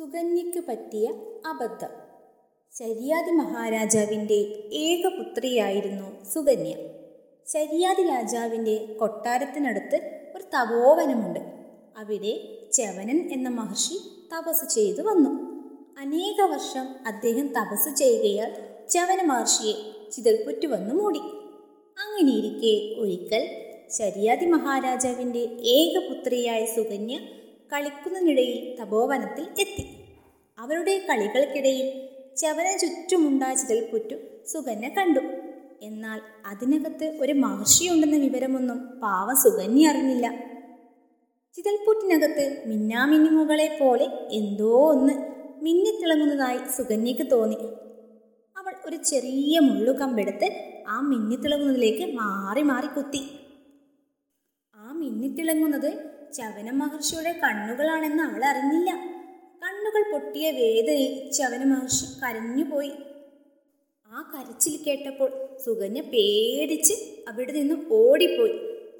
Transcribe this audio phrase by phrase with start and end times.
[0.00, 1.10] സുകന്യയ്ക്ക് പറ്റിയ
[1.46, 1.88] അബദ്ധം.
[2.78, 4.34] ശരിയാദി മഹാരാജാവിന്റെ
[4.72, 6.74] ഏക പുത്രിയായിരുന്നു സുകന്യ.
[7.52, 11.40] ശരിയാതി രാജാവിന്റെ കൊട്ടാരത്തിനടുത്ത് ഒരു തപോവനമുണ്ട്.
[11.98, 12.32] അവിടെ
[12.72, 13.98] ചവനൻ എന്ന മഹർഷി
[14.36, 15.30] തപസ് ചെയ്തു വന്നു.
[16.00, 18.52] അനേക വർഷം അദ്ദേഹം തപസ് ചെയ്യുകയാൽ
[18.88, 19.74] ചവന മഹർഷിയെ
[20.10, 21.18] ചിതൽപുറ്റു വന്നു മൂടി.
[21.98, 23.48] അങ്ങനെയിരിക്കെ ഒരിക്കൽ
[23.90, 27.18] ശരിയാദി മഹാരാജാവിന്റെ ഏക പുത്രിയായ സുകന്യ
[27.72, 29.84] കളിക്കുന്നതിനിടയിൽ തപോവനത്തിൽ എത്തി.
[30.58, 33.54] അവരുടെ കളികൾക്കിടയിൽ ചവന ചുറ്റുമുണ്ടായ
[33.92, 35.20] പുറ്റു സുകന്യ കണ്ടു.
[35.82, 40.26] എന്നാൽ അതിനകത്ത് ഒരു മഹർഷിയുണ്ടെന്ന വിവരമൊന്നും പാവ സുകന്യ അറിഞ്ഞില്ല.
[41.54, 45.14] ചിതൽപുറ്റിനകത്ത് മിന്നാമിന്നിമുകളെ പോലെ എന്തോ ഒന്ന്
[45.62, 47.56] മിന്നിത്തിളങ്ങുന്നതായി സുകന്യക്ക് തോന്നി.
[48.56, 50.48] അവൾ ഒരു ചെറിയ മുള്ളുകമ്പെടുത്ത്
[50.88, 53.22] ആ മിന്നിത്തിളങ്ങുന്നതിലേക്ക് മാറി മാറി കുത്തി.
[54.76, 58.90] ആ മിന്നിത്തിളങ്ങുന്നത് ചവന മഹർഷിയുടെ കണ്ണുകളാണെന്ന് അവൾ അറിഞ്ഞില്ല.
[59.62, 62.92] കണ്ണുകൾ പൊട്ടിയ വേദനയിൽ ചവന മഹർഷി കരഞ്ഞുപോയി.
[64.06, 65.30] ആ കരച്ചിൽ കേട്ടപ്പോൾ
[65.64, 66.94] സുകന്യ പേടിച്ച്
[67.28, 68.52] അവിടെ നിന്ന് ഓടിപ്പോയി.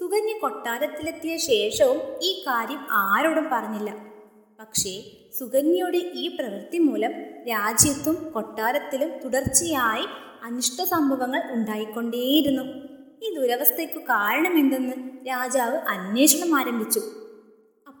[0.00, 4.12] സുകന്യ കൊട്ടാരത്തിലെത്തിയ ശേഷവും ഈ കാര്യം ആരോടും പറഞ്ഞില്ല.
[4.60, 5.02] പക്ഷേ
[5.38, 7.12] സുകന്യയുടെ ഈ പ്രവൃത്തി മൂലം
[7.48, 10.06] രാജ്യത്തും കൊട്ടാരത്തിലും തുടർച്ചയായി
[10.42, 12.62] അനിഷ്ട സംഭവങ്ങൾ ഉണ്ടായിക്കൊണ്ടേയിരുന്നു.
[13.22, 17.21] ഈ ദുരവസ്ഥയ്ക്കു കാരണമെന്തെന്ന് രാജാവ് അന്വേഷണം ആരംഭിച്ചു.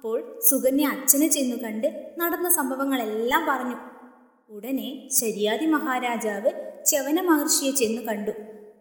[0.04, 3.76] അപ്പോൾ സുകന്യ അച്ഛനെ ചെന്നു കണ്ട് നടന്ന സംഭവങ്ങളെല്ലാം പറഞ്ഞു.
[4.50, 6.50] ഉടനെ ശരിയാതി മഹാരാജാവ്
[6.84, 8.30] ചവന മഹർഷിയെ ചെന്നു കണ്ടു.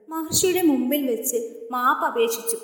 [0.09, 2.57] മഹർഷിയുടെ മുമ്പിൽ വെച്ച് മാപ്പ് അപേക്ഷിച്ചു.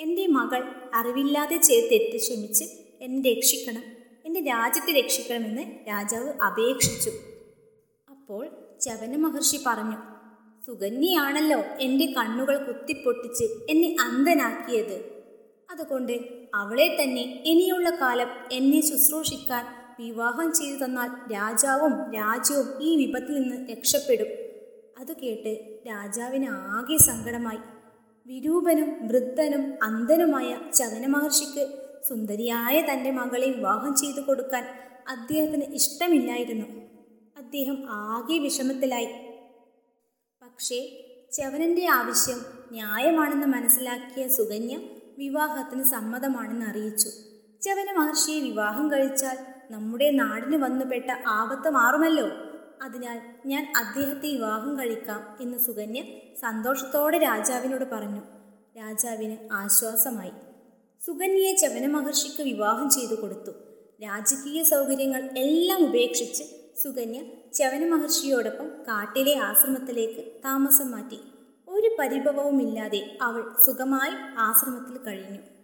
[0.00, 0.62] എന്റെ മകൾ
[0.94, 2.64] അറിവില്ലാതെ ചെയ്ത് തെറ്റ് ക്ഷമിച്ച്
[3.00, 3.82] എന്നെ രക്ഷിക്കണം.
[4.26, 7.10] എന്റെ രാജ്യത്തെ രക്ഷിക്കണമെന്ന് രാജാവ് അപേക്ഷിച്ചു.
[8.10, 8.48] അപ്പോൾ
[8.80, 9.96] ചവന മഹർഷി പറഞ്ഞു
[10.66, 15.17] സുകന്യയാണല്ലോ എന്റെ കണ്ണുകൾ കുത്തിപ്പൊട്ടിച്ച് എന്നെ അന്ധനാക്കിയത്.
[15.70, 16.20] അതുകൊണ്ട്
[16.54, 19.66] അവളെ തന്നെ ഇനിയുള്ള കാലം എന്നെ ശുശ്രൂഷിക്കാൻ
[20.00, 24.26] വിവാഹം ചെയ്തു തന്നാൽ രാജാവും രാജ്യവും ഈ വിപത്തിൽ നിന്ന് രക്ഷപ്പെടും.
[24.98, 27.58] അത് കേട്ട് രാജാവിന് ആകെ സങ്കടമായി.
[28.26, 31.68] വിരൂപനും വൃദ്ധനും അന്ധനുമായ ചവന മഹർഷിക്ക്
[32.08, 34.64] സുന്ദരിയായ തന്റെ മകളെ വിവാഹം ചെയ്തു കൊടുക്കാൻ
[35.08, 36.66] അദ്ദേഹത്തിന് ഇഷ്ടമില്ലായിരുന്നു.
[37.38, 39.08] അദ്ദേഹം ആകെ വിഷമത്തിലായി.
[40.42, 40.78] പക്ഷേ
[41.32, 42.38] ചവനന്റെ ആവശ്യം
[42.70, 44.78] ന്യായമാണെന്ന് മനസ്സിലാക്കിയ സുകന്യ
[45.18, 47.08] വിവാഹത്തിന് സമ്മതമാണെന്ന് അറിയിച്ചു.
[47.62, 49.38] ചവന മഹർഷിയെ വിവാഹം കഴിച്ചാൽ
[49.70, 52.26] നമ്മുടെ നാടിന് വന്നുപെട്ട ആപത്ത് മാറുമല്ലോ.
[52.82, 56.02] അതിനാൽ ഞാൻ അദ്ദേഹത്തെ വിവാഹം കഴിക്കാം എന്ന് സുകന്യ
[56.40, 58.20] സന്തോഷത്തോടെ രാജാവിനോട് പറഞ്ഞു.
[58.78, 60.30] രാജാവിന് ആശ്വാസമായി.
[61.06, 63.50] സുകന്യയെ ചവന മഹർഷിക്ക് വിവാഹം ചെയ്തു കൊടുത്തു.
[64.02, 66.44] രാജകീയ സൗകര്യങ്ങൾ എല്ലാം ഉപേക്ഷിച്ച്
[66.82, 67.20] സുകന്യ
[67.54, 71.18] ചവന മഹർഷിയോടൊപ്പം കാട്ടിലെ ആശ്രമത്തിലേക്ക് താമസം മാറ്റി.
[71.98, 75.57] പരിഭവവുമില്ലാതെ അവൾ സുഖമായി ആശ്രമത്തിൽ കഴിഞ്ഞു.